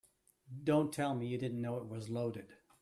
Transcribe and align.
Don't 0.63 0.91
tell 0.91 1.13
me 1.13 1.27
you 1.27 1.37
didn't 1.37 1.61
know 1.61 1.77
it 1.77 1.85
was 1.87 2.09
loaded. 2.09 2.47